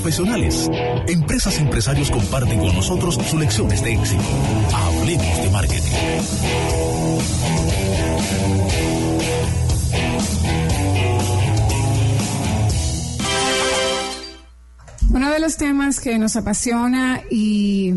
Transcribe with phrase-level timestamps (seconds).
[0.00, 0.70] profesionales.
[1.08, 4.22] Empresas y empresarios comparten con nosotros sus lecciones de éxito.
[4.72, 5.90] Hablemos de marketing.
[15.12, 17.92] Uno de los temas que nos apasiona y,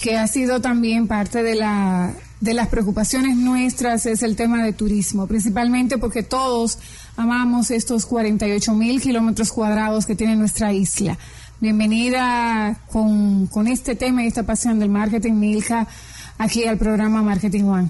[0.00, 4.74] que ha sido también parte de la de las preocupaciones nuestras es el tema de
[4.74, 6.78] turismo, principalmente porque todos
[7.16, 11.18] amamos estos 48 mil kilómetros cuadrados que tiene nuestra isla.
[11.60, 15.86] Bienvenida con, con este tema y esta pasión del marketing, Milka,
[16.38, 17.88] aquí al programa Marketing One.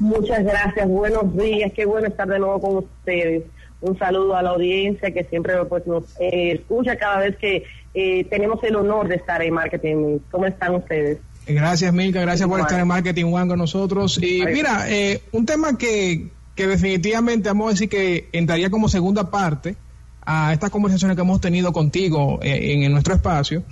[0.00, 3.44] Muchas gracias, buenos días, qué bueno estar de nuevo con ustedes.
[3.80, 8.24] Un saludo a la audiencia que siempre pues, nos eh, escucha cada vez que eh,
[8.24, 10.18] tenemos el honor de estar en Marketing.
[10.30, 11.18] ¿Cómo están ustedes?
[11.46, 12.20] Gracias, Milka.
[12.20, 14.18] Gracias por estar en Marketing One con nosotros.
[14.22, 19.30] Y mira, eh, un tema que, que definitivamente vamos a decir que entraría como segunda
[19.30, 19.76] parte
[20.24, 23.62] a estas conversaciones que hemos tenido contigo eh, en, nuestro espacio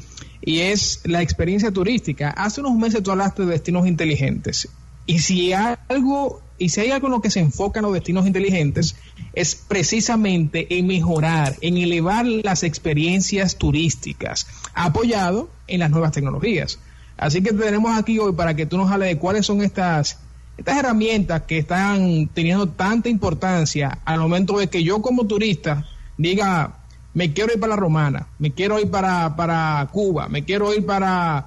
[0.41, 2.31] y es la experiencia turística.
[2.31, 4.69] Hace unos meses tú hablaste de destinos inteligentes
[5.07, 8.27] y si hay algo y si hay algo en lo que se enfocan los destinos
[8.27, 8.95] inteligentes
[9.33, 16.79] es precisamente en mejorar, en elevar las experiencias turísticas, apoyado en las nuevas tecnologías.
[17.17, 20.19] Así que tenemos aquí hoy para que tú nos hables de cuáles son estas,
[20.57, 25.87] estas herramientas que están teniendo tanta importancia al momento de que yo como turista
[26.17, 26.79] diga,
[27.15, 30.85] me quiero ir para la Romana, me quiero ir para, para Cuba, me quiero ir
[30.87, 31.47] para,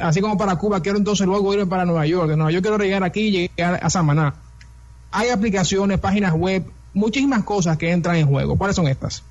[0.00, 2.28] así como para Cuba, quiero entonces luego irme para Nueva York.
[2.36, 4.34] Nueva York quiero llegar aquí y llegar a Samaná.
[5.10, 6.64] Hay aplicaciones, páginas web,
[6.94, 8.56] muchísimas cosas que entran en juego.
[8.56, 9.22] ¿Cuáles son estas?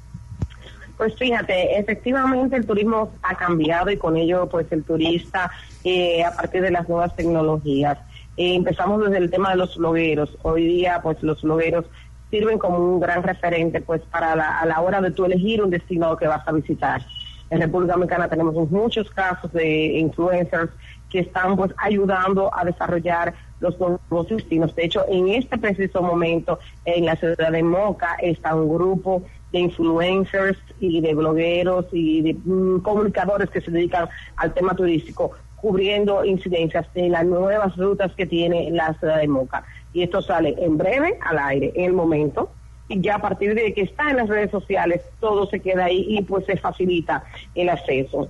[0.98, 5.52] Pues fíjate, efectivamente el turismo ha cambiado y con ello pues el turista
[5.84, 7.98] eh, a partir de las nuevas tecnologías.
[8.38, 10.38] Eh, empezamos desde el tema de los blogueros.
[10.42, 11.86] Hoy día pues los blogueros
[12.30, 15.70] sirven como un gran referente pues para la, a la hora de tú elegir un
[15.70, 17.02] destino que vas a visitar.
[17.50, 20.72] En República Dominicana tenemos muchos casos de influencers
[21.10, 24.76] que están pues ayudando a desarrollar los nuevos destinos.
[24.76, 29.60] De hecho, en este preciso momento, en la ciudad de Moca, está un grupo de
[29.60, 35.32] influencers y de blogueros y de mm, comunicadores que se dedican al tema turístico,
[35.66, 39.64] cubriendo incidencias de las nuevas rutas que tiene la ciudad de Moca.
[39.94, 42.52] Y esto sale en breve al aire, en el momento,
[42.88, 46.06] y ya a partir de que está en las redes sociales, todo se queda ahí
[46.08, 47.24] y pues se facilita
[47.56, 48.28] el acceso.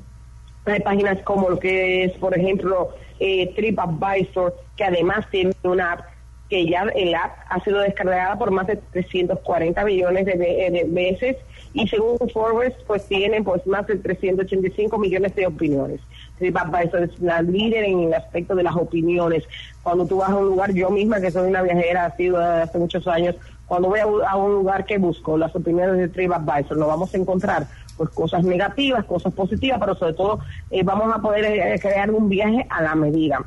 [0.64, 6.06] Hay páginas como lo que es, por ejemplo, eh, TripAdvisor, que además tiene una app
[6.50, 11.36] que ya el app ha sido descargada por más de 340 millones de, veces
[11.74, 16.00] y según Forbes pues tienen pues más de 385 millones de opiniones.
[16.40, 19.44] Es la líder en el aspecto de las opiniones.
[19.82, 22.78] Cuando tú vas a un lugar, yo misma que soy una viajera, ha sido hace
[22.78, 23.36] muchos años,
[23.68, 27.68] cuando voy a, un lugar que busco las opiniones de TripAdvisor, lo vamos a encontrar
[27.98, 32.30] pues cosas negativas, cosas positivas, pero sobre todo eh, vamos a poder eh, crear un
[32.30, 33.40] viaje a la medida.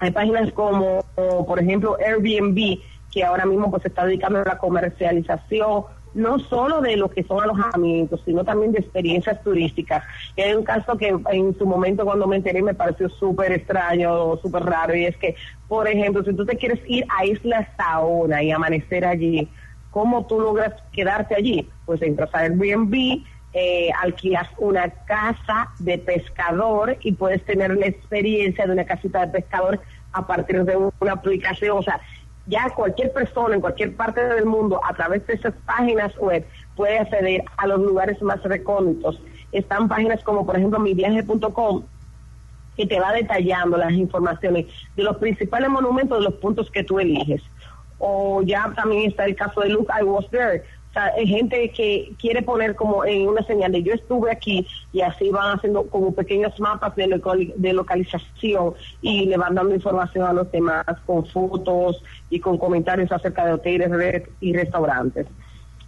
[0.00, 2.80] Hay páginas como, por ejemplo, Airbnb,
[3.12, 5.84] que ahora mismo pues se está dedicando a la comercialización
[6.14, 10.04] no solo de lo que son alojamientos, sino también de experiencias turísticas.
[10.36, 14.36] Y hay un caso que en su momento cuando me enteré me pareció súper extraño,
[14.38, 15.36] súper raro, y es que,
[15.68, 19.48] por ejemplo, si tú te quieres ir a Isla Saona y amanecer allí,
[19.90, 21.68] ¿cómo tú logras quedarte allí?
[21.86, 23.22] Pues entras a Airbnb,
[23.54, 29.40] eh, alquilas una casa de pescador y puedes tener la experiencia de una casita de
[29.40, 29.80] pescador
[30.12, 31.78] a partir de una aplicación.
[31.78, 32.00] O sea,
[32.46, 36.98] ya cualquier persona en cualquier parte del mundo a través de esas páginas web puede
[36.98, 39.20] acceder a los lugares más recónditos.
[39.52, 41.84] Están páginas como por ejemplo miviaje.com
[42.76, 44.66] que te va detallando las informaciones
[44.96, 47.42] de los principales monumentos de los puntos que tú eliges.
[47.98, 51.70] O ya también está el caso de Look, I Was There, o sea, hay gente
[51.70, 55.86] que quiere poner como en una señal de yo estuve aquí y así van haciendo
[55.86, 57.18] como pequeños mapas de,
[57.56, 63.10] de localización y le van dando información a los demás con fotos y con comentarios
[63.10, 65.26] acerca de hoteles y restaurantes.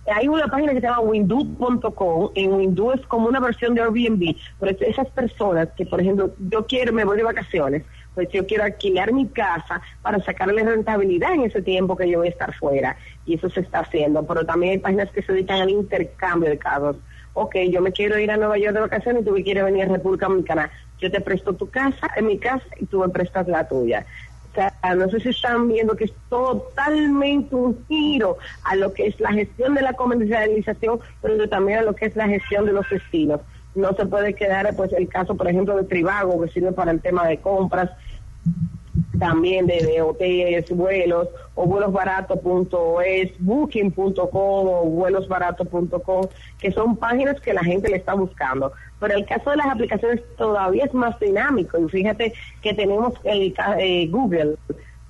[0.07, 2.31] Hay una página que se llama windu.com.
[2.35, 6.67] En Windu es como una versión de Airbnb, pero esas personas que, por ejemplo, yo
[6.67, 7.85] quiero, me voy de vacaciones,
[8.15, 12.29] pues yo quiero alquilar mi casa para sacarle rentabilidad en ese tiempo que yo voy
[12.29, 12.97] a estar fuera.
[13.27, 14.25] Y eso se está haciendo.
[14.27, 16.97] Pero también hay páginas que se dedican al intercambio de casos.
[17.33, 19.85] Ok, yo me quiero ir a Nueva York de vacaciones y tú me quieres venir
[19.85, 20.71] a República Dominicana.
[21.01, 24.07] Yo te presto tu casa en mi casa y tú me prestas la tuya.
[24.53, 29.09] O sea, no sé si están viendo que es totalmente un giro a lo que
[29.09, 32.73] es la gestión de la comercialización, pero también a lo que es la gestión de
[32.73, 33.41] los destinos
[33.75, 37.01] no se puede quedar pues el caso por ejemplo de Tribago que sirve para el
[37.01, 37.91] tema de compras
[39.19, 46.27] también de, hoteles, vuelos, o vuelosbarato.es, booking.com o vuelosbarato.com,
[46.59, 48.73] que son páginas que la gente le está buscando.
[49.01, 51.79] Pero el caso de las aplicaciones todavía es más dinámico.
[51.79, 54.57] Y fíjate que tenemos el eh, Google.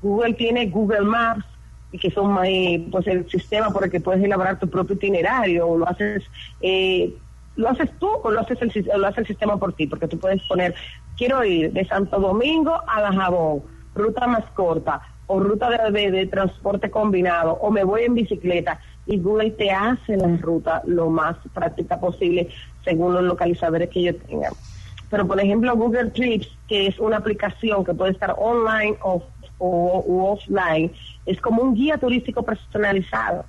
[0.02, 1.44] Google tiene Google Maps,
[2.00, 5.78] que son eh, pues el sistema por el que puedes elaborar tu propio itinerario, o
[5.78, 6.24] lo haces
[6.60, 7.14] eh,
[7.56, 10.18] lo haces tú o lo haces el, lo hace el sistema por ti, porque tú
[10.18, 10.74] puedes poner,
[11.16, 13.62] quiero ir de Santo Domingo a La Jabón,
[13.94, 19.18] ruta más corta, o ruta de, de, transporte combinado, o me voy en bicicleta, y
[19.18, 22.48] Google te hace la ruta lo más práctica posible
[22.84, 24.50] según los localizadores que yo tenga.
[25.10, 29.22] Pero, por ejemplo, Google Trips, que es una aplicación que puede estar online o,
[29.58, 30.92] o offline,
[31.24, 33.44] es como un guía turístico personalizado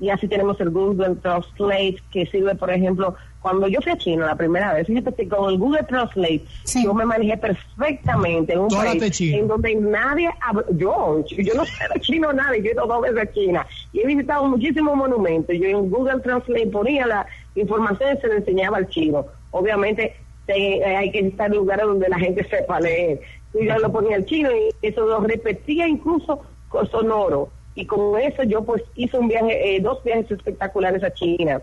[0.00, 4.26] y así tenemos el Google Translate que sirve, por ejemplo, cuando yo fui a China
[4.26, 6.42] la primera vez, fíjate que con el Google Translate
[6.82, 10.30] yo me manejé perfectamente en un país en donde nadie
[10.72, 14.06] yo, yo no de chino nada, yo he ido dos veces a China y he
[14.06, 18.88] visitado muchísimos monumentos, yo en Google Translate ponía la información y se le enseñaba al
[18.88, 19.26] chino.
[19.50, 20.16] Obviamente
[20.48, 23.20] hay que estar en lugares donde la gente sepa leer.
[23.54, 28.18] Y yo lo ponía al chino y eso lo repetía incluso con sonoro y con
[28.20, 31.60] eso yo pues hice un viaje, eh, dos viajes espectaculares a China.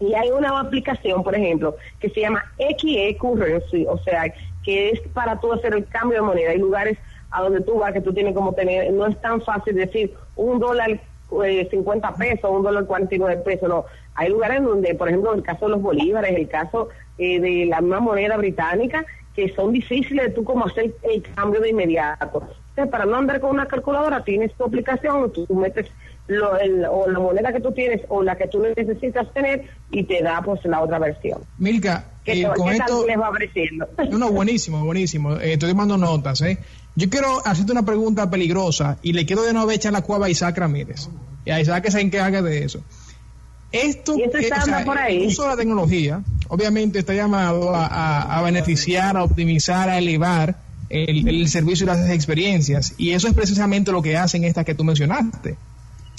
[0.00, 4.24] Y hay una aplicación, por ejemplo, que se llama XE Currency, o sea,
[4.64, 6.50] que es para tú hacer el cambio de moneda.
[6.50, 6.98] Hay lugares
[7.30, 10.58] a donde tú vas que tú tienes como tener, no es tan fácil decir un
[10.58, 11.00] dólar
[11.44, 13.84] eh, 50 pesos, un dólar 49 pesos, no.
[14.14, 17.80] Hay lugares donde, por ejemplo, el caso de los bolívares, el caso eh, de la
[17.80, 22.42] misma moneda británica, que son difíciles de tú como hacer el cambio de inmediato
[22.74, 25.88] para no andar con una calculadora, tienes tu aplicación, tú, metes
[26.26, 26.52] lo,
[26.90, 30.40] o la moneda que tú tienes o la que tú necesitas tener y te da
[30.42, 31.42] pues la otra versión.
[31.58, 33.88] Milka, eh, con esto les va ofreciendo?
[34.10, 35.36] No, buenísimo, buenísimo.
[35.36, 36.58] Eh, estoy tomando notas, ¿eh?
[36.94, 40.30] Yo quiero hacerte una pregunta peligrosa y le quiero de nuevo echar la cuava a
[40.30, 41.08] Isaac Ramírez.
[41.44, 42.82] Y a Isaac que se encargue de eso.
[43.72, 45.22] Esto, ¿Y por ahí?
[45.22, 50.56] el uso de la tecnología, obviamente está llamado a, a beneficiar, a optimizar, a elevar
[50.92, 52.94] el, servicio y las experiencias.
[52.98, 55.56] Y eso es precisamente lo que hacen estas que tú mencionaste,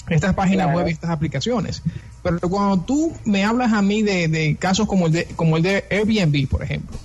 [0.08, 1.82] estas páginas web y estas aplicaciones.
[2.22, 5.84] Pero cuando tú me hablas a mí de, casos como el de, como el de
[5.90, 6.98] Airbnb, por ejemplo,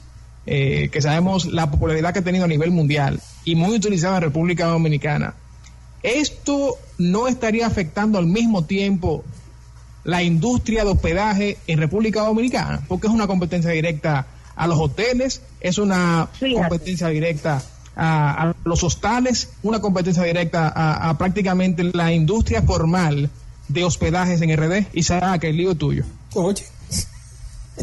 [0.45, 4.23] eh, que sabemos la popularidad que ha tenido a nivel mundial y muy utilizada en
[4.23, 5.35] República Dominicana,
[6.01, 9.23] ¿esto no estaría afectando al mismo tiempo
[10.03, 12.81] la industria de hospedaje en República Dominicana?
[12.87, 14.25] Porque es una competencia directa
[14.59, 17.61] a los hoteles, es una competencia directa
[17.95, 23.29] a, los hostales, una competencia directa a, prácticamente la industria formal
[23.69, 24.87] de hospedajes en RD.
[24.91, 25.01] Y
[25.39, 26.03] que el lío tuyo.
[26.35, 26.65] Oye.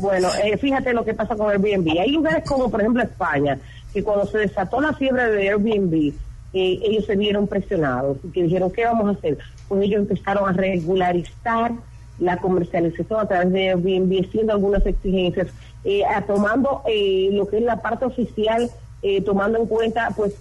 [0.02, 1.98] Bueno, eh, fíjate lo que pasa con Airbnb.
[1.98, 3.58] Hay lugares como, por ejemplo, España,
[3.94, 6.12] que cuando se desató la fiebre de Airbnb,
[6.52, 9.38] eh, ellos se vieron presionados y que dijeron, ¿qué vamos a hacer?
[9.66, 11.72] Pues ellos empezaron a regularizar
[12.18, 15.48] la comercialización a través de Airbnb, haciendo algunas exigencias
[15.86, 18.68] eh, tomando eh, lo que es la parte oficial,
[19.02, 20.34] eh, tomando en cuenta, pues,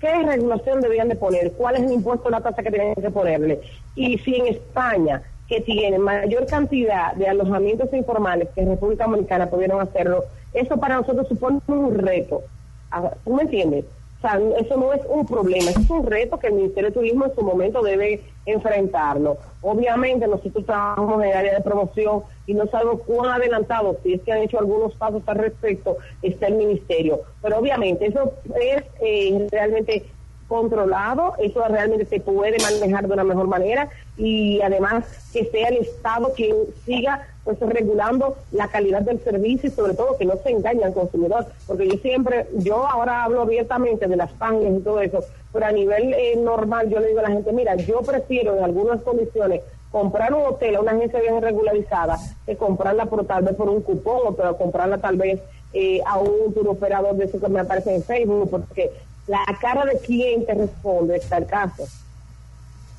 [0.00, 3.60] qué regulación debían de poner, cuál es el impuesto la tasa que tienen que ponerle.
[3.96, 9.50] Y si en España, que tiene mayor cantidad de alojamientos informales que en República Dominicana
[9.50, 10.24] pudieron hacerlo,
[10.54, 12.44] eso para nosotros supone un reto.
[12.92, 13.84] Ah, ¿Tú me entiendes?
[14.18, 17.26] O sea, eso no es un problema, es un reto que el Ministerio de Turismo
[17.26, 19.36] en su momento debe enfrentarlo.
[19.60, 24.22] Obviamente nosotros trabajamos en el área de promoción y no sabemos cuán adelantado, si es
[24.22, 27.20] que han hecho algunos pasos al respecto, está el Ministerio.
[27.42, 30.06] Pero obviamente eso es eh, realmente
[30.48, 35.78] controlado, eso realmente se puede manejar de una mejor manera y además que sea el
[35.78, 40.50] Estado quien siga pues regulando la calidad del servicio y sobre todo que no se
[40.50, 45.00] engañe al consumidor, porque yo siempre, yo ahora hablo abiertamente de las pangas y todo
[45.00, 45.20] eso,
[45.52, 48.64] pero a nivel eh, normal yo le digo a la gente, mira, yo prefiero en
[48.64, 49.62] algunas condiciones
[49.92, 53.80] comprar un hotel a una agencia bien regularizada que comprarla por tal vez por un
[53.80, 55.40] cupón o pero comprarla tal vez
[55.72, 58.90] eh, a un tour operador de eso que me aparece en Facebook, porque
[59.26, 61.84] la cara de quién te responde está el caso.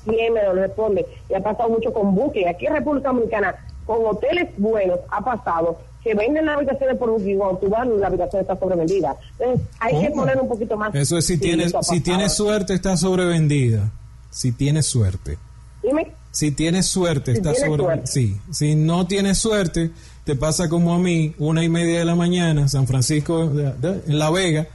[0.04, 1.06] ¿Quién me lo responde?
[1.28, 2.48] Y ha pasado mucho con Booking.
[2.48, 3.54] Aquí en República Dominicana
[3.86, 8.06] con hoteles buenos ha pasado que venden las habitaciones por un gigante, tú vas la
[8.06, 9.16] habitación está sobrevendida.
[9.38, 10.94] Entonces, hay que poner un poquito más.
[10.94, 13.90] Eso es si tienes, si tienes suerte, está sobrevendida.
[14.30, 15.38] Si tienes suerte.
[15.82, 16.12] Dime.
[16.30, 18.06] Si tienes suerte, está sobrevendida.
[18.06, 18.40] Sí.
[18.52, 19.90] Si no tienes suerte,
[20.24, 24.30] te pasa como a mí, una y media de la mañana, San Francisco, en La
[24.30, 24.68] Vega.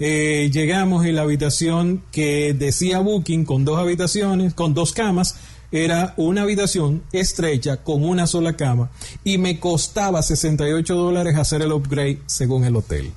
[0.00, 5.38] Eh, llegamos y la habitación que decía Booking con dos habitaciones, con dos camas,
[5.70, 8.90] era una habitación estrecha con una sola cama
[9.24, 13.12] y me costaba 68 dólares hacer el upgrade según el hotel.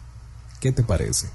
[0.59, 1.27] ¿Qué te parece?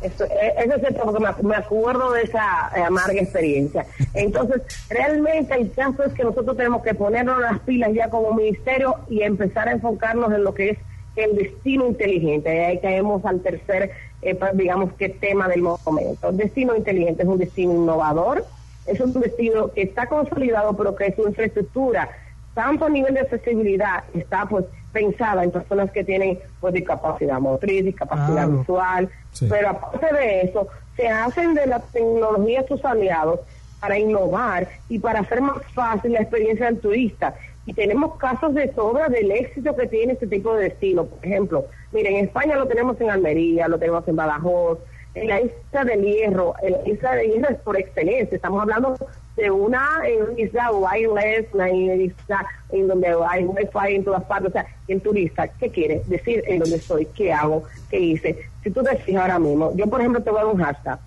[0.00, 3.86] Eso, eh, eso es cierto porque me, acuerdo de esa eh, amarga experiencia.
[4.12, 8.96] Entonces, realmente el caso es que nosotros tenemos que ponernos las pilas ya como ministerio
[9.08, 10.78] y empezar a enfocarnos en lo que es
[11.16, 12.54] el destino inteligente.
[12.54, 13.90] Y ahí caemos al tercer,
[14.22, 16.28] eh, pues, digamos que tema del momento.
[16.28, 18.44] El destino inteligente es un destino innovador,
[18.86, 22.08] es un destino que está consolidado, pero que su infraestructura,
[22.54, 27.84] tanto a nivel de accesibilidad, está pues pensada en personas que tienen pues discapacidad motriz,
[27.84, 29.10] discapacidad visual,
[29.48, 33.40] pero aparte de eso, se hacen de la tecnología sus aliados
[33.80, 37.34] para innovar y para hacer más fácil la experiencia del turista.
[37.66, 41.04] Y tenemos casos de sobra del éxito que tiene este tipo de destino.
[41.06, 44.78] Por ejemplo, miren, en España lo tenemos en Almería, lo tenemos en Badajoz,
[45.14, 46.54] en la isla del Hierro.
[46.62, 48.36] En la isla del Hierro es por excelencia.
[48.36, 48.96] Estamos hablando
[49.36, 50.02] de una
[50.36, 54.50] isla wireless, una isla en donde hay wifi en todas partes.
[54.50, 56.02] O sea, el turista, ¿qué quiere?
[56.06, 58.38] Decir en dónde estoy, qué hago, qué hice.
[58.62, 60.98] Si tú te fijas ahora mismo, yo por ejemplo te voy a dar un hashtag.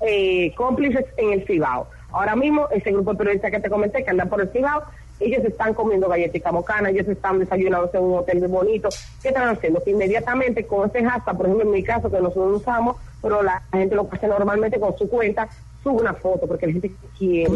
[0.00, 1.88] Eh, cómplices en el Cibao.
[2.10, 4.82] Ahora mismo, ese grupo de periodistas que te comenté que anda por el Cibao,
[5.24, 8.88] ellos están comiendo galletica mocana, ellos están desayunando en un hotel muy bonito.
[9.22, 9.82] ¿Qué están haciendo?
[9.82, 13.62] Que inmediatamente con ese hashtag, por ejemplo en mi caso, que nosotros usamos, pero la
[13.72, 15.48] gente lo hace normalmente con su cuenta,
[15.82, 17.48] sube una foto porque la gente quiere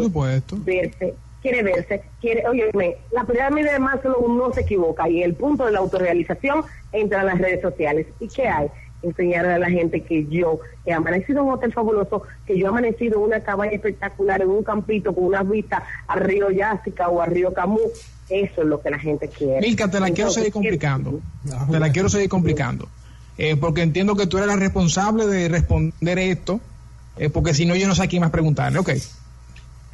[0.65, 2.69] verse, quiere verse, quiere, oye,
[3.11, 7.27] la pirámide de Maslow no se equivoca y el punto de la autorrealización entra en
[7.27, 8.07] las redes sociales.
[8.19, 8.67] ¿Y qué hay?
[9.01, 12.69] Enseñarle a la gente que yo he amanecido en un hotel fabuloso, que yo he
[12.69, 17.21] amanecido en una cabaña espectacular, en un campito con una vista al río Yásica o
[17.21, 17.81] al río Camus.
[18.29, 19.61] Eso es lo que la gente quiere.
[19.61, 21.21] Milka, te la quiero seguir complicando.
[21.71, 22.87] Te la quiero seguir complicando.
[23.37, 26.59] Eh, porque entiendo que tú eres la responsable de responder esto,
[27.17, 28.79] eh, porque si no, yo no sé a quién más preguntarle.
[28.79, 28.91] Ok.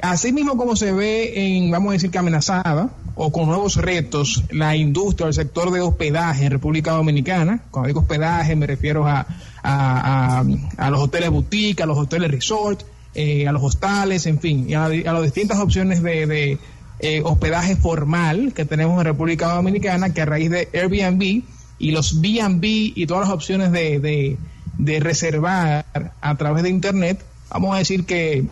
[0.00, 4.44] Así mismo como se ve en, vamos a decir que amenazada o con nuevos retos,
[4.50, 9.26] la industria, el sector de hospedaje en República Dominicana, cuando digo hospedaje me refiero a,
[9.62, 12.82] a, los hoteles boutique, a los hoteles resort,
[13.14, 16.58] eh, a los hostales, en fin, y a, las distintas opciones de,
[16.98, 21.44] eh, hospedaje formal que tenemos en República Dominicana, que a raíz de Airbnb
[21.78, 24.36] y los B&B y todas las opciones de,
[24.78, 28.44] de reservar a través de Internet, vamos a decir que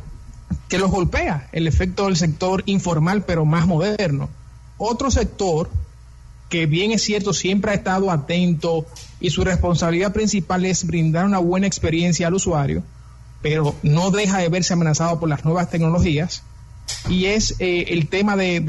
[0.69, 4.29] que los golpea, el efecto del sector informal pero más moderno.
[4.79, 5.71] Otro sector
[6.49, 8.85] que bien es cierto siempre ha estado atento
[9.21, 12.83] y su responsabilidad principal es brindar una buena experiencia al usuario,
[13.41, 16.43] pero no deja de verse amenazado por las nuevas tecnologías,
[17.09, 18.61] y es eh, el tema de,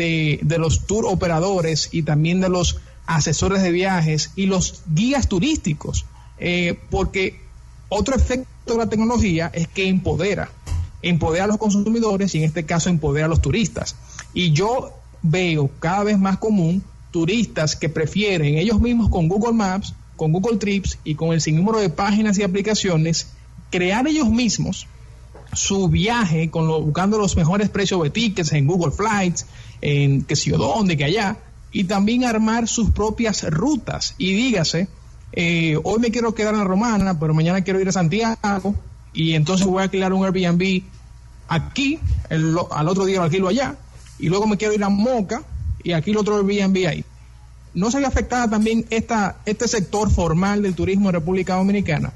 [0.41, 6.05] de, los tour operadores y también de los asesores de viajes y los guías turísticos,
[6.37, 7.41] eh, porque
[7.89, 10.49] otro efecto de la tecnología es que empodera
[11.03, 13.95] empoderar a los consumidores y en este caso empoderar a los turistas.
[14.33, 14.91] Y yo
[15.21, 20.57] veo cada vez más común turistas que prefieren ellos mismos con Google Maps, con Google
[20.57, 23.27] Trips y con el sinnúmero de páginas y aplicaciones,
[23.69, 24.87] crear ellos mismos
[25.53, 29.45] su viaje con lo, buscando los mejores precios de tickets en Google Flights,
[29.81, 31.37] en que sé yo dónde, que allá,
[31.71, 34.15] y también armar sus propias rutas.
[34.17, 34.87] Y dígase,
[35.33, 38.75] eh, hoy me quiero quedar en la Romana, pero mañana quiero ir a Santiago,
[39.13, 40.83] y entonces voy a alquilar un Airbnb
[41.47, 43.75] aquí, al otro día lo alquilo allá,
[44.19, 45.43] y luego me quiero ir a Moca
[45.83, 47.03] y el otro Airbnb ahí.
[47.73, 52.11] ¿No se ve afectada también esta, este sector formal del turismo en República Dominicana?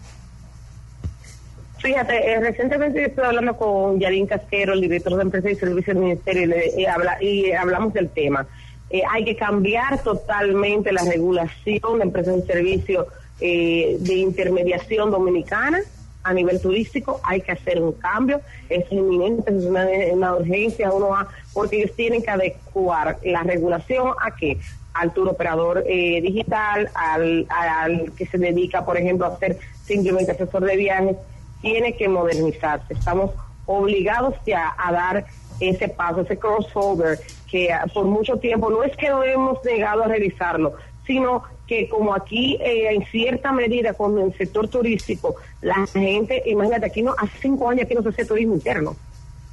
[1.80, 6.04] Fíjate, eh, recientemente estoy hablando con Yarín Casquero, el director de Empresa y Servicios del
[6.04, 8.48] Ministerio, y, le, habla, y hablamos del tema.
[8.90, 13.08] Eh, hay que cambiar totalmente la regulación de empresas y servicios
[13.40, 15.82] eh, de intermediación dominicana
[16.28, 21.28] a nivel turístico hay que hacer un cambio, es inminente, es una, urgencia, uno va,
[21.54, 24.60] porque ellos tienen que adecuar la regulación a qué?
[24.94, 30.34] Al tour operador eh, digital, al, al que se dedica, por ejemplo, a ser simplemente
[30.34, 31.16] asesor de viajes,
[31.62, 32.94] tiene que modernizarse.
[32.94, 33.32] Estamos
[33.66, 35.26] obligados ya a dar
[35.62, 37.20] ese paso, ese crossover,
[37.50, 40.74] que por mucho tiempo no es que no hemos llegado a revisarlo,
[41.08, 46.86] sino que como aquí eh, en cierta medida con el sector turístico, la gente, imagínate,
[46.86, 48.96] aquí no, hace cinco años aquí no se hace turismo interno,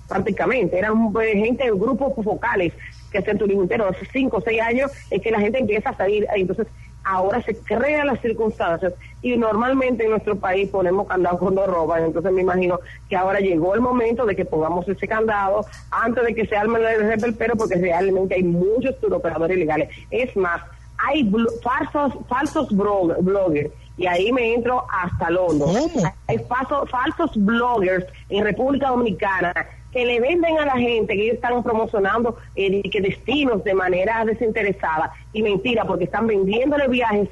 [0.09, 2.73] prácticamente, eran pues, gente, grupos focales
[3.11, 5.97] que hacen turismo interno, hace cinco o seis años es que la gente empieza a
[5.97, 6.67] salir, entonces
[7.05, 12.33] ahora se crean las circunstancias y normalmente en nuestro país ponemos candado cuando roban, entonces
[12.33, 16.47] me imagino que ahora llegó el momento de que pongamos ese candado antes de que
[16.47, 19.91] se arme el pero porque realmente hay muchos turoperadores ilegales.
[20.11, 20.63] Es más,
[21.07, 21.31] hay
[21.63, 26.05] falsos, falsos bloggers y ahí me entro hasta Londres.
[26.27, 29.53] Hay falsos, falsos bloggers en República Dominicana
[29.93, 34.25] que le venden a la gente que ellos están promocionando eh, que destinos de manera
[34.25, 37.29] desinteresada y mentira porque están vendiéndole viajes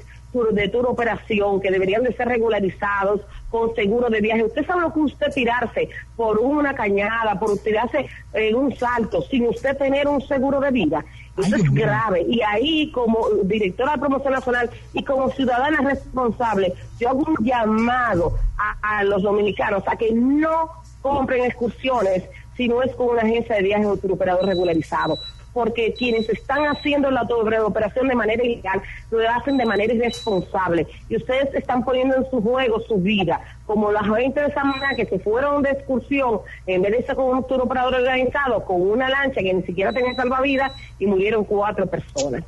[0.51, 4.43] de tour operación que deberían de ser regularizados con seguro de viaje.
[4.43, 9.47] Usted sabe lo que usted tirarse por una cañada, por tirarse en un salto sin
[9.47, 11.05] usted tener un seguro de vida.
[11.37, 12.25] Eso es grave.
[12.27, 18.37] Y ahí, como directora de promoción nacional y como ciudadana responsable, yo hago un llamado
[18.57, 20.69] a, a los dominicanos a que no
[21.01, 22.23] compren excursiones
[22.55, 25.17] si no es con una agencia de viajes o operador regularizado.
[25.53, 30.87] Porque quienes están haciendo la operación de manera ilegal lo hacen de manera irresponsable.
[31.09, 35.05] Y ustedes están poniendo en su juego su vida, como la gente de Samaná que
[35.05, 39.41] se fueron de excursión en vez de estar con un operador organizado, con una lancha
[39.41, 42.43] que ni siquiera tenía salvavidas y murieron cuatro personas.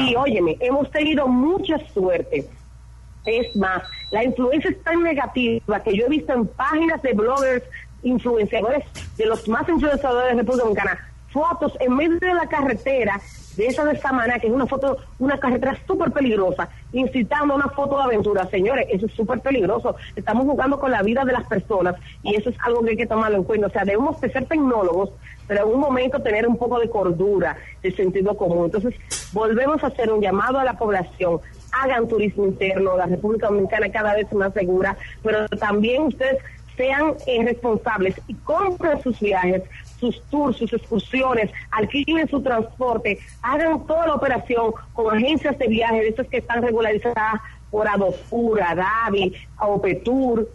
[0.00, 2.46] Y óyeme, hemos tenido mucha suerte.
[3.26, 7.64] Es más, la influencia es tan negativa que yo he visto en páginas de bloggers,
[8.02, 8.84] influenciadores,
[9.16, 13.20] de los más influenciadores de República Dominicana, fotos en medio de la carretera
[13.56, 17.98] de esa de Samaná, que es una foto, una carretera súper peligrosa, incitando una foto
[17.98, 18.46] de aventura.
[18.46, 19.96] Señores, eso es súper peligroso.
[20.14, 23.06] Estamos jugando con la vida de las personas y eso es algo que hay que
[23.06, 23.66] tomarlo en cuenta.
[23.66, 25.10] O sea, debemos de ser tecnólogos,
[25.48, 28.66] pero en un momento tener un poco de cordura, de sentido común.
[28.66, 28.94] Entonces,
[29.32, 31.40] volvemos a hacer un llamado a la población.
[31.72, 36.38] Hagan turismo interno, la República Dominicana cada vez más segura, pero también ustedes
[36.76, 39.62] sean eh, responsables y compren sus viajes
[40.04, 45.96] sus tours, sus excursiones, alquilen su transporte, hagan toda la operación con agencias de viaje,
[45.96, 50.48] de esas que están regularizadas por Adopura, Davi, Opetur,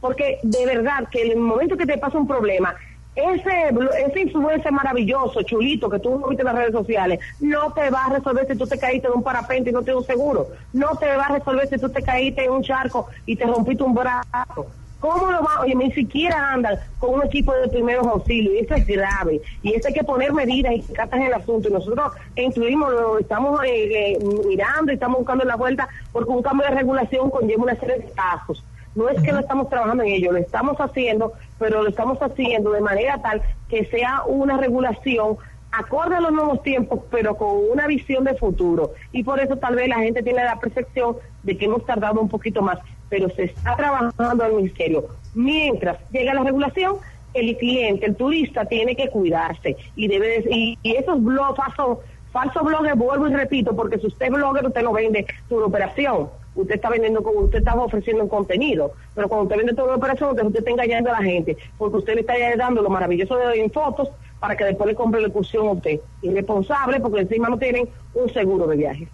[0.00, 2.74] porque de verdad que en el momento que te pasa un problema,
[3.14, 3.74] ese,
[4.06, 8.14] ese influencer maravilloso, chulito, que tú viste en las redes sociales, no te va a
[8.14, 10.48] resolver si tú te caíste de un parapente y no tienes un seguro.
[10.72, 13.82] No te va a resolver si tú te caíste en un charco y te rompiste
[13.82, 14.66] un brazo.
[15.02, 15.62] ¿Cómo lo va?
[15.62, 19.42] Oye, ni siquiera andan con un equipo de primeros auxilios, y eso es grave.
[19.60, 21.68] Y eso hay que poner medidas y cartas en el asunto.
[21.68, 26.40] Y nosotros incluimos, lo estamos eh, eh, mirando y estamos buscando la vuelta, porque un
[26.40, 28.64] cambio de regulación conlleva una serie de pasos.
[28.94, 32.70] No es que no estamos trabajando en ello, lo estamos haciendo, pero lo estamos haciendo
[32.70, 35.36] de manera tal que sea una regulación
[35.72, 38.92] acorde a los nuevos tiempos, pero con una visión de futuro.
[39.10, 42.28] Y por eso tal vez la gente tiene la percepción de que hemos tardado un
[42.28, 42.78] poquito más
[43.12, 45.04] pero se está trabajando en el ministerio.
[45.34, 46.96] Mientras llega la regulación,
[47.34, 51.98] el cliente, el turista tiene que cuidarse y debe y, esos blogs falsos
[52.32, 56.30] falsos blogs vuelvo y repito porque si usted es blogger usted no vende su operación.
[56.54, 60.30] Usted está vendiendo usted está ofreciendo un contenido pero cuando usted vende toda una operación
[60.30, 64.08] usted, está engañando a la gente porque usted le está dando lo maravilloso de fotos
[64.40, 66.00] para que después le compre la excursión a usted.
[66.22, 69.08] Irresponsable porque encima no tienen un seguro de viaje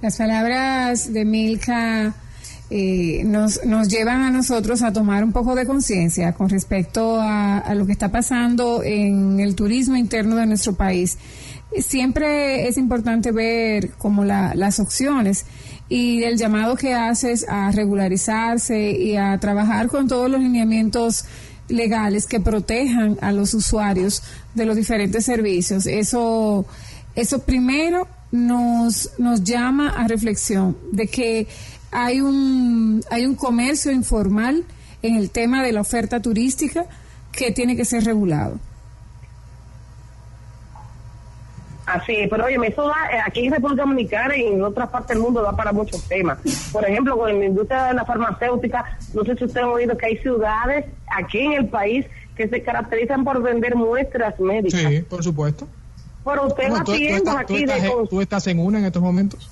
[0.00, 2.14] las palabras de Milka
[2.70, 7.74] eh, nos, nos llevan a nosotros a tomar un poco de conciencia con respecto a,
[7.74, 11.18] lo que está pasando en el turismo interno de nuestro país.
[11.78, 15.44] Siempre es importante ver como las opciones
[15.88, 21.24] y el llamado que haces a regularizarse y a trabajar con todos los lineamientos
[21.68, 24.22] legales que protejan a los usuarios
[24.54, 25.86] de los diferentes servicios.
[25.86, 26.66] Eso,
[27.14, 31.46] eso primero nos, nos llama a reflexión de que
[31.90, 34.64] hay un, hay un comercio informal
[35.02, 36.86] en el tema de la oferta turística
[37.32, 38.58] que tiene que ser regulado.
[41.86, 45.18] Así pero oye, eso da, eh, aquí en República Dominicana y en otras partes del
[45.18, 46.38] mundo da para muchos temas.
[46.72, 50.06] Por ejemplo, con la industria de la farmacéutica, no sé si ustedes han oído que
[50.06, 54.80] hay ciudades aquí en el país que se caracterizan por vender muestras médicas.
[54.80, 55.66] Sí, por supuesto.
[56.24, 57.90] Pero usted va tiendas aquí estás, de...
[58.08, 59.50] ¿Tú estás en una en estos momentos?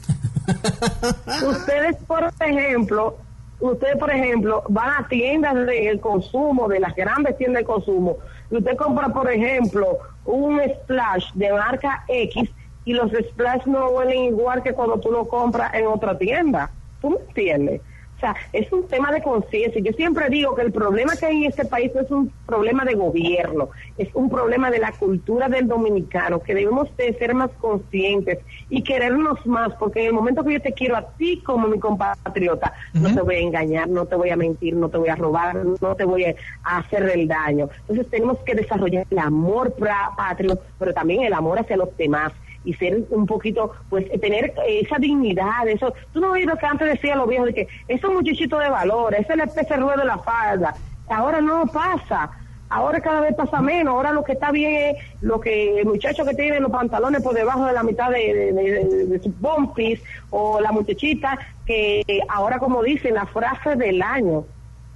[1.48, 3.16] ustedes, por ejemplo,
[3.60, 8.18] ustedes, por ejemplo, van a tiendas de consumo, de las grandes tiendas de consumo,
[8.50, 12.50] y usted compra, por ejemplo, un splash de marca X
[12.84, 16.70] y los splash no huelen igual que cuando tú lo compras en otra tienda.
[17.00, 17.80] ¿Tú me entiendes?
[18.18, 19.80] O sea, es un tema de conciencia.
[19.80, 22.84] Yo siempre digo que el problema que hay en este país no es un problema
[22.84, 27.50] de gobierno, es un problema de la cultura del dominicano, que debemos de ser más
[27.60, 31.68] conscientes y querernos más, porque en el momento que yo te quiero a ti como
[31.68, 35.10] mi compatriota, no te voy a engañar, no te voy a mentir, no te voy
[35.10, 37.68] a robar, no te voy a hacer el daño.
[37.82, 39.76] Entonces tenemos que desarrollar el amor
[40.16, 42.32] patrio, pero también el amor hacia los demás
[42.68, 45.94] y ser un poquito, pues tener esa dignidad, eso.
[46.12, 49.14] Tú no oído que antes decía los viejos de que es un muchachito de valor,
[49.14, 50.74] ese es el ruedo de la falda.
[51.08, 52.30] Ahora no pasa.
[52.68, 53.94] Ahora cada vez pasa menos.
[53.94, 57.34] Ahora lo que está bien es lo que el muchacho que tiene los pantalones por
[57.34, 63.14] debajo de la mitad de, de, sus bompis o la muchachita que ahora como dicen
[63.14, 64.44] la frase del año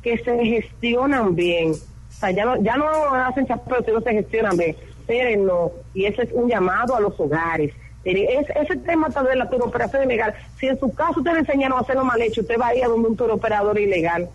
[0.03, 1.71] que se gestionan bien.
[1.71, 4.77] O sea, ya no, ya no hacen chapeos, sino se gestionan bien
[5.95, 7.73] y ese es un llamado a los hogares.
[8.05, 11.83] ese tema tal de la turoperación ilegal, si en su caso usted le enseñaron a
[11.83, 14.29] hacerlo mal hecho, usted va a ir a donde un turoperador ilegal.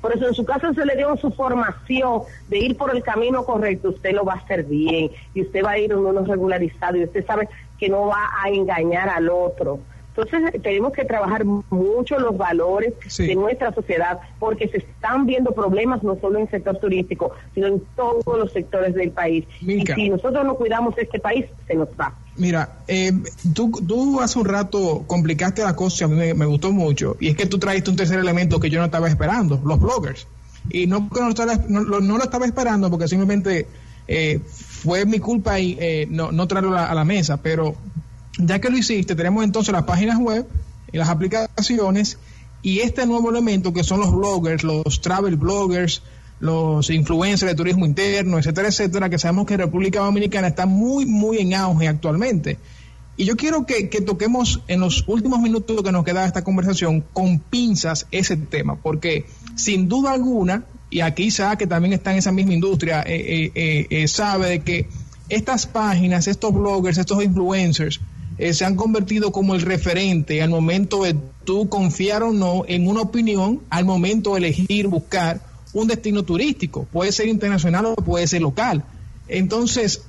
[0.00, 3.44] Por eso en su caso se le dio su formación de ir por el camino
[3.44, 6.96] correcto, usted lo va a hacer bien y usted va a ir donde uno regularizado
[6.96, 9.80] y usted sabe que no va a engañar al otro.
[10.16, 16.02] Entonces tenemos que trabajar mucho los valores de nuestra sociedad porque se están viendo problemas
[16.02, 19.44] no solo en el sector turístico, sino en todos los sectores del país.
[19.60, 22.14] Y si nosotros no cuidamos este país, se nos va.
[22.36, 23.12] Mira, eh,
[23.54, 27.16] tú, tú hace un rato complicaste la cosa y a mí me, gustó mucho.
[27.20, 30.26] Y es que tú trajiste un tercer elemento que yo no estaba esperando, los bloggers.
[30.70, 33.66] Y no no, lo estaba esperando porque simplemente
[34.08, 37.74] eh, fue mi culpa y eh, no, no traerlo a la mesa, pero
[38.38, 40.46] ya que lo hiciste, tenemos entonces las páginas web
[40.92, 42.18] y las aplicaciones
[42.62, 46.02] y este nuevo elemento que son los bloggers, los travel bloggers,
[46.40, 51.38] los influencers de turismo interno, etcétera, etcétera, que sabemos que República Dominicana está muy, muy
[51.38, 52.58] en auge actualmente.
[53.16, 57.02] Y yo quiero que, toquemos en los últimos minutos que nos queda de esta conversación
[57.14, 62.18] con pinzas ese tema, porque sin duda alguna, y aquí Isaac, que también está en
[62.18, 64.88] esa misma industria, eh, eh, eh, sabe de que
[65.30, 68.00] estas páginas, estos bloggers, estos influencers,
[68.38, 72.86] eh, se han convertido como el referente al momento de tú confiar o no en
[72.86, 75.40] una opinión, al momento de elegir, buscar
[75.72, 76.86] un destino turístico.
[76.92, 78.84] Puede ser internacional o puede ser local.
[79.28, 80.02] Entonces,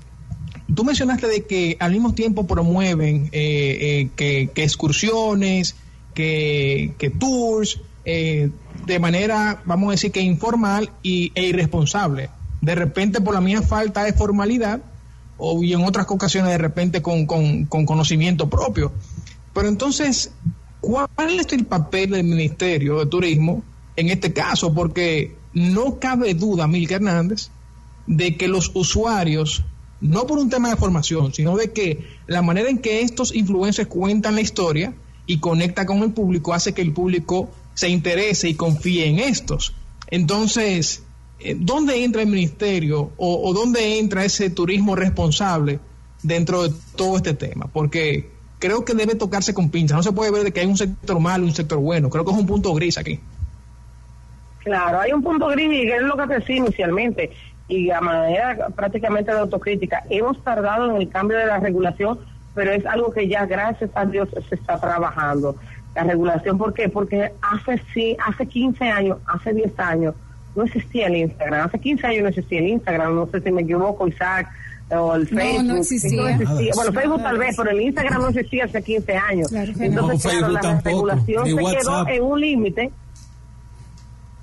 [0.74, 5.76] tú mencionaste de que al mismo tiempo promueven eh, eh, que, excursiones,
[6.14, 12.30] que, tours, de manera, vamos a decir que informal y, e irresponsable.
[12.62, 14.82] De repente, por la mía falta de formalidad,
[15.38, 18.92] o y en otras ocasiones de repente con, conocimiento propio.
[19.54, 20.32] Pero entonces,
[20.82, 23.64] ¿cuál es el papel del Ministerio de Turismo
[23.96, 24.74] en este caso?
[24.74, 27.50] Porque no cabe duda, Milka Hernández,
[28.06, 29.64] de que los usuarios,
[30.02, 33.88] no por un tema de formación, sino de que la manera en que estos influencers
[33.88, 34.94] cuentan la historia
[35.26, 39.74] y conecta con el público hace que el público se interese y confíe en estos.
[40.10, 41.04] Entonces,
[41.58, 45.80] ¿dónde entra el ministerio o, dónde entra ese turismo responsable
[46.24, 47.68] dentro de todo este tema?
[47.72, 49.96] Porque creo que debe tocarse con pinza.
[49.96, 52.10] No se puede ver de que hay un sector malo y un sector bueno.
[52.10, 53.20] Creo que es un punto gris aquí.
[54.64, 57.32] Claro, hay un punto gris y es lo que decía inicialmente.
[57.70, 62.20] Y a manera prácticamente de autocrítica, hemos tardado en el cambio de la regulación,
[62.56, 65.56] pero es algo que ya gracias a Dios se está trabajando.
[65.94, 66.90] La regulación, ¿por qué?
[66.90, 70.16] Porque hace, sí, hace 15 años, hace 10 años,
[70.58, 71.68] no existía el Instagram.
[71.68, 74.50] Hace 15 años no existía el Instagram, no sé si me equivoco, Isaac,
[74.90, 75.64] o el Facebook.
[75.64, 76.72] No, existía.
[76.76, 79.54] Bueno, Facebook tal vez, pero el Instagram no existía hace 15 años.
[79.54, 82.92] Entonces, claro, la regulación se quedó en un límite.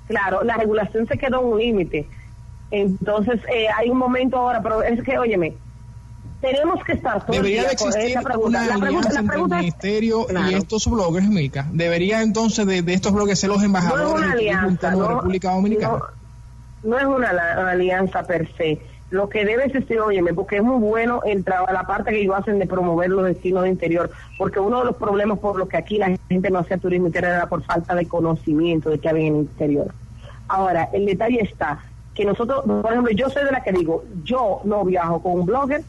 [0.07, 2.07] Claro, la regulación se quedó en un límite.
[2.71, 5.53] Entonces, eh, hay un momento ahora, pero es que, óyeme,
[6.45, 10.53] tenemos que estar todo Debería de existir una la pregunta, la entre el ministerio y
[10.53, 11.67] estos bloggers, Mica.
[11.71, 15.51] Debería entonces de, estos bloggers ser los embajadores no es una alianza, de la República
[15.51, 15.99] Dominicana.
[16.83, 17.29] No, es una,
[17.69, 18.79] alianza per se.
[19.09, 22.35] Lo que debe existir, óyeme, porque es muy bueno el trabajo, la parte que ellos
[22.37, 25.77] hacen de promover los destinos de interior, porque uno de los problemas por los que
[25.77, 29.27] aquí la gente no hacía turismo interior era por falta de conocimiento de que había
[29.27, 29.93] en el interior.
[30.47, 31.79] Ahora, el detalle está
[32.13, 35.45] que nosotros, por ejemplo, yo soy de la que digo, yo no viajo con un
[35.45, 35.83] blogger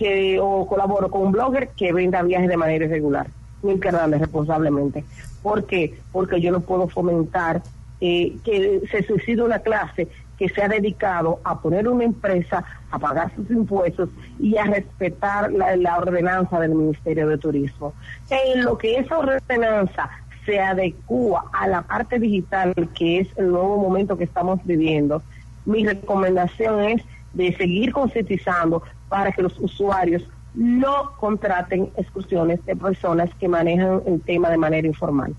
[0.00, 3.26] que o colaboro con un blogger que venda viajes de manera irregular,
[3.62, 5.04] Milka Hernández responsablemente.
[5.42, 5.94] ¿Por qué?
[6.10, 7.62] Porque yo no puedo fomentar
[8.00, 10.08] eh, que se suicide una clase
[10.38, 14.08] que se ha dedicado a poner una empresa, a pagar sus impuestos
[14.38, 17.92] y a respetar la, ordenanza del Ministerio de Turismo.
[18.30, 20.08] En lo que esa ordenanza
[20.46, 25.22] se adecua a la parte digital, que es el nuevo momento que estamos viviendo,
[25.66, 27.02] mi recomendación es
[27.34, 30.22] de seguir concientizando para que los usuarios
[30.54, 35.34] no contraten excursiones de personas que manejan el tema de manera informal.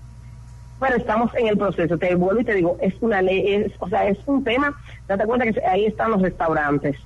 [0.78, 4.06] Pero estamos en el proceso, te vuelvo y te digo, es una ley, o sea,
[4.06, 6.96] es un tema, date cuenta que ahí están los restaurantes.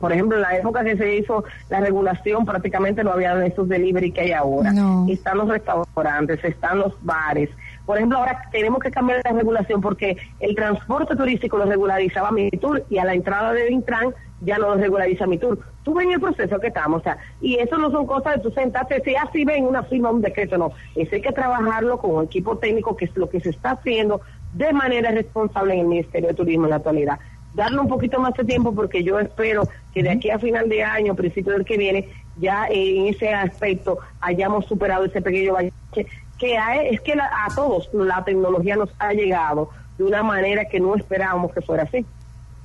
[0.00, 4.10] Por ejemplo, en la época que se hizo la regulación prácticamente no había estos delivery
[4.10, 4.72] que hay ahora.
[5.08, 7.50] Están los restaurantes, están los bares,
[7.86, 12.84] por ejemplo, ahora tenemos que cambiar la regulación porque el transporte turístico lo regularizaba tour
[12.88, 15.58] y a la entrada de Intran ya no regulariza tour.
[15.82, 18.50] Tú ven el proceso que estamos, o sea, y eso no son cosas de tú
[18.50, 20.72] sentarte, si así ven una firma, un decreto, no.
[20.94, 24.20] Eso hay que trabajarlo con un equipo técnico, que es lo que se está haciendo
[24.52, 27.18] de manera responsable en el Ministerio de Turismo en la actualidad.
[27.54, 30.82] Darle un poquito más de tiempo porque yo espero que de aquí a final de
[30.82, 36.56] año, principio del que viene, ya en ese aspecto hayamos superado ese pequeño valle que
[36.90, 41.52] es que a todos la tecnología nos ha llegado de una manera que no esperábamos
[41.52, 42.04] que fuera así.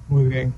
[0.08, 0.54] Muy bien.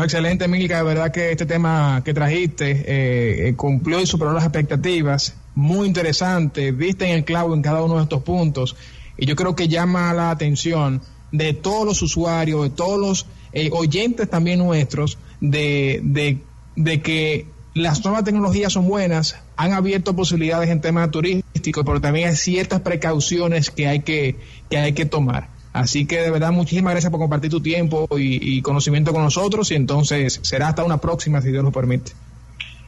[0.00, 0.78] Excelente, Milka.
[0.78, 5.34] De verdad que este tema que trajiste eh, eh, cumplió y superó las expectativas.
[5.54, 6.72] Muy interesante.
[6.72, 8.74] Viste en el clavo en cada uno de estos puntos.
[9.18, 13.68] Y yo creo que llama la atención de todos los usuarios, de todos los eh,
[13.72, 16.38] oyentes también nuestros, de, de,
[16.76, 22.28] de que las nuevas tecnologías son buenas, han abierto posibilidades en temas turísticos, pero también
[22.28, 24.36] hay ciertas precauciones que hay que,
[24.70, 25.48] que hay que tomar.
[25.72, 29.74] Así que de verdad muchísimas gracias por compartir tu tiempo y, conocimiento con nosotros y
[29.74, 32.12] entonces será hasta una próxima si Dios lo permite.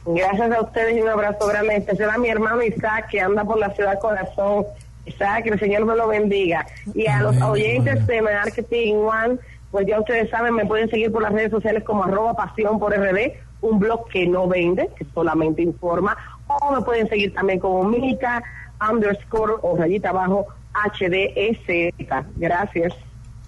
[0.05, 1.77] Gracias a ustedes y un abrazo grande.
[1.77, 4.65] Este será mi hermano Isaac que anda por la ciudad corazón.
[5.05, 6.65] Isaac, que el Señor me lo bendiga.
[6.93, 9.37] Y a los oyentes de Marketing One,
[9.71, 12.93] pues ya ustedes saben, me pueden seguir por las redes sociales como arroba pasión por
[12.93, 16.17] RD, un blog que no vende, que solamente informa,
[16.47, 18.43] o me pueden seguir también como Mica
[18.89, 20.47] underscore o rayita abajo
[20.83, 21.93] HDS.
[22.37, 22.93] Gracias.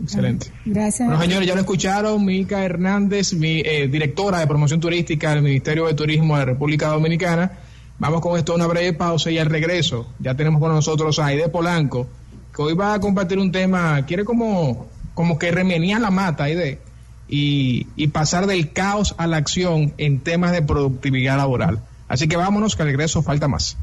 [0.02, 0.52] Excelente.
[0.66, 1.08] Gracias.
[1.08, 2.24] Bueno, señores, ya lo escucharon.
[2.24, 6.88] Mica Hernández, mi eh, directora de promoción turística del Ministerio de Turismo de la República
[6.90, 7.52] Dominicana.
[8.00, 11.50] Vamos con esto una breve pausa y al regreso ya tenemos con nosotros a Aide
[11.50, 12.08] Polanco,
[12.56, 16.80] que hoy va a compartir un tema, quiere como, como que remenía la mata, Aide,
[17.28, 21.82] y, y pasar del caos a la acción en temas de productividad laboral.
[22.08, 23.78] Así que vámonos, que al regreso falta más.